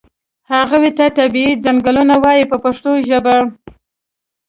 هغو 0.51 0.79
ته 0.97 1.05
طبیعي 1.17 1.53
څنګلونه 1.65 2.15
وایي 2.23 2.43
په 2.51 2.57
پښتو 2.63 2.91
ژبه. 3.07 3.37